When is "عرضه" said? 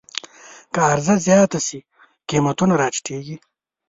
0.91-1.15